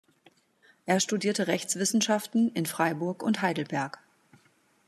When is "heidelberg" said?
3.43-3.99